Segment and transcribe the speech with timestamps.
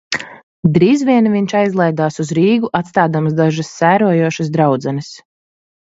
[0.77, 5.13] "Drīz vien viņš aizlaidās uz Rīgu atstādams dažas "sērojošas draudzenes"."